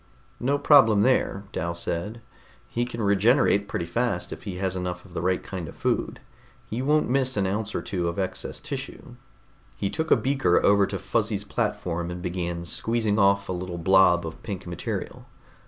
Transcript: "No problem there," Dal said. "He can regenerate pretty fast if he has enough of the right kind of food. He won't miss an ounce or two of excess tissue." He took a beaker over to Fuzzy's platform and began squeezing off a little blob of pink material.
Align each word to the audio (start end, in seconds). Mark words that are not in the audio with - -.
"No 0.39 0.57
problem 0.57 1.03
there," 1.03 1.43
Dal 1.51 1.75
said. 1.75 2.21
"He 2.67 2.85
can 2.85 3.03
regenerate 3.03 3.67
pretty 3.67 3.85
fast 3.85 4.33
if 4.33 4.45
he 4.45 4.55
has 4.55 4.75
enough 4.75 5.05
of 5.05 5.13
the 5.13 5.21
right 5.21 5.43
kind 5.43 5.67
of 5.69 5.75
food. 5.75 6.19
He 6.65 6.81
won't 6.81 7.07
miss 7.07 7.37
an 7.37 7.45
ounce 7.45 7.75
or 7.75 7.83
two 7.83 8.07
of 8.07 8.17
excess 8.17 8.59
tissue." 8.59 9.13
He 9.77 9.91
took 9.91 10.09
a 10.09 10.15
beaker 10.15 10.59
over 10.65 10.87
to 10.87 10.97
Fuzzy's 10.97 11.43
platform 11.43 12.09
and 12.09 12.19
began 12.19 12.65
squeezing 12.65 13.19
off 13.19 13.47
a 13.47 13.51
little 13.53 13.77
blob 13.77 14.25
of 14.25 14.41
pink 14.41 14.65
material. 14.65 15.27